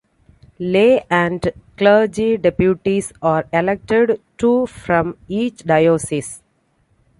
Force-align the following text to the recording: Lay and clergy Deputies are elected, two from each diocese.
Lay 0.57 1.05
and 1.11 1.53
clergy 1.77 2.35
Deputies 2.35 3.13
are 3.21 3.45
elected, 3.53 4.19
two 4.35 4.65
from 4.65 5.15
each 5.27 5.63
diocese. 5.63 6.41